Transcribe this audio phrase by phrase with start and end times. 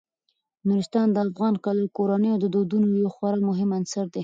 [0.67, 1.53] نورستان د افغان
[1.97, 4.19] کورنیو د دودونو یو خورا مهم عنصر دی.